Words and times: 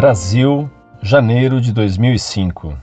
Brasil, 0.00 0.70
janeiro 1.02 1.60
de 1.60 1.74
2005. 1.74 2.74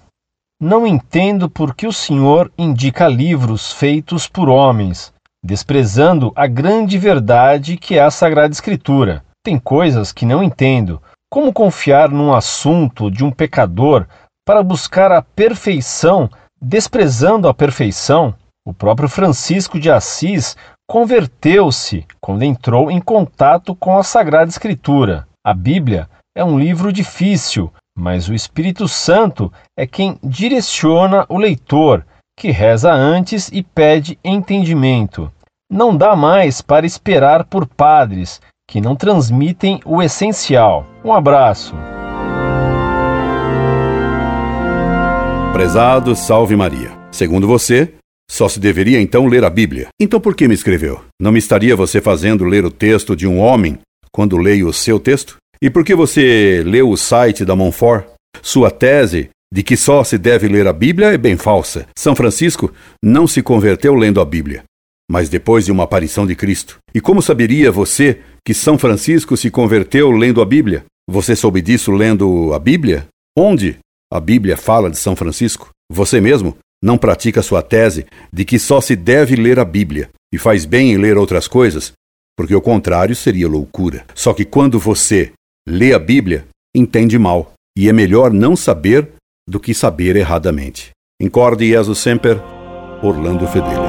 Não 0.61 0.85
entendo 0.85 1.49
por 1.49 1.73
que 1.73 1.87
o 1.87 1.91
senhor 1.91 2.51
indica 2.55 3.07
livros 3.07 3.71
feitos 3.71 4.27
por 4.27 4.47
homens, 4.47 5.11
desprezando 5.43 6.31
a 6.35 6.45
grande 6.45 6.95
verdade 6.99 7.75
que 7.75 7.97
é 7.97 8.03
a 8.03 8.11
Sagrada 8.11 8.53
Escritura. 8.53 9.25
Tem 9.43 9.57
coisas 9.57 10.11
que 10.11 10.27
não 10.27 10.43
entendo. 10.43 11.01
Como 11.27 11.51
confiar 11.51 12.11
num 12.11 12.35
assunto 12.35 13.09
de 13.09 13.25
um 13.25 13.31
pecador 13.31 14.05
para 14.45 14.61
buscar 14.61 15.11
a 15.11 15.19
perfeição, 15.19 16.29
desprezando 16.61 17.47
a 17.47 17.53
perfeição? 17.53 18.35
O 18.63 18.75
próprio 18.75 19.09
Francisco 19.09 19.79
de 19.79 19.89
Assis 19.89 20.55
converteu-se 20.87 22.05
quando 22.21 22.43
entrou 22.43 22.91
em 22.91 23.01
contato 23.01 23.73
com 23.73 23.97
a 23.97 24.03
Sagrada 24.03 24.51
Escritura. 24.51 25.27
A 25.43 25.51
Bíblia 25.51 26.07
é 26.37 26.43
um 26.43 26.59
livro 26.59 26.93
difícil, 26.93 27.73
mas 27.97 28.29
o 28.29 28.33
Espírito 28.35 28.87
Santo 28.87 29.51
é 29.75 29.87
quem 29.87 30.19
direciona 30.23 31.25
o 31.27 31.39
leitor, 31.39 32.05
que 32.37 32.51
reza 32.51 32.93
antes 32.93 33.49
e 33.51 33.63
pede 33.63 34.19
entendimento. 34.23 35.31
Não 35.67 35.97
dá 35.97 36.15
mais 36.15 36.61
para 36.61 36.85
esperar 36.85 37.43
por 37.45 37.65
padres 37.65 38.39
que 38.69 38.79
não 38.79 38.95
transmitem 38.95 39.79
o 39.83 39.99
essencial. 39.99 40.85
Um 41.03 41.11
abraço. 41.11 41.73
Prezado 45.51 46.15
Salve 46.15 46.55
Maria. 46.55 46.91
Segundo 47.11 47.47
você, 47.47 47.95
só 48.29 48.47
se 48.47 48.59
deveria 48.59 49.01
então 49.01 49.25
ler 49.25 49.43
a 49.43 49.49
Bíblia. 49.49 49.87
Então 49.99 50.19
por 50.19 50.35
que 50.35 50.47
me 50.47 50.53
escreveu? 50.53 51.01
Não 51.19 51.31
me 51.31 51.39
estaria 51.39 51.75
você 51.75 51.99
fazendo 51.99 52.45
ler 52.45 52.63
o 52.63 52.69
texto 52.69 53.15
de 53.15 53.25
um 53.25 53.39
homem 53.39 53.79
quando 54.11 54.37
leio 54.37 54.67
o 54.67 54.73
seu 54.73 54.99
texto? 54.99 55.37
E 55.61 55.69
por 55.69 55.83
que 55.83 55.95
você 55.95 56.61
leu 56.65 56.89
o 56.89 56.97
site 56.97 57.43
da 57.43 57.55
Monfort? 57.55 58.05
Sua 58.41 58.69
tese 58.69 59.29
de 59.51 59.63
que 59.63 59.75
só 59.77 60.03
se 60.03 60.17
deve 60.17 60.47
ler 60.47 60.67
a 60.67 60.73
Bíblia 60.73 61.13
é 61.13 61.17
bem 61.17 61.37
falsa. 61.37 61.87
São 61.97 62.15
Francisco 62.15 62.71
não 63.03 63.25
se 63.25 63.41
converteu 63.41 63.95
lendo 63.95 64.21
a 64.21 64.25
Bíblia, 64.25 64.63
mas 65.09 65.29
depois 65.29 65.65
de 65.65 65.71
uma 65.71 65.83
aparição 65.83 66.27
de 66.27 66.35
Cristo. 66.35 66.77
E 66.93 67.01
como 67.01 67.21
saberia 67.21 67.71
você 67.71 68.19
que 68.45 68.53
São 68.53 68.77
Francisco 68.77 69.35
se 69.35 69.49
converteu 69.49 70.11
lendo 70.11 70.41
a 70.41 70.45
Bíblia? 70.45 70.85
Você 71.09 71.35
soube 71.35 71.61
disso 71.61 71.91
lendo 71.91 72.53
a 72.53 72.59
Bíblia? 72.59 73.07
Onde 73.35 73.77
a 74.11 74.19
Bíblia 74.19 74.57
fala 74.57 74.89
de 74.89 74.97
São 74.97 75.15
Francisco? 75.15 75.69
Você 75.91 76.19
mesmo 76.19 76.57
não 76.83 76.97
pratica 76.97 77.41
sua 77.41 77.61
tese 77.61 78.05
de 78.31 78.45
que 78.45 78.59
só 78.59 78.79
se 78.81 78.95
deve 78.95 79.35
ler 79.35 79.59
a 79.59 79.65
Bíblia 79.65 80.09
e 80.33 80.37
faz 80.37 80.65
bem 80.65 80.91
em 80.91 80.97
ler 80.97 81.17
outras 81.17 81.47
coisas, 81.47 81.93
porque 82.37 82.53
o 82.53 82.61
contrário 82.61 83.15
seria 83.15 83.47
loucura. 83.47 84.05
Só 84.13 84.33
que 84.33 84.45
quando 84.45 84.77
você 84.77 85.31
lê 85.67 85.93
a 85.93 85.99
Bíblia, 85.99 86.45
entende 86.73 87.19
mal, 87.19 87.51
e 87.77 87.89
é 87.89 87.93
melhor 87.93 88.31
não 88.31 88.55
saber 88.55 89.09
do 89.47 89.59
que 89.59 89.73
saber 89.73 90.15
erradamente. 90.15 90.91
Incorde 91.21 91.67
Jesus 91.67 91.99
Semper, 91.99 92.39
Orlando 93.03 93.45
Fedeli. 93.47 93.86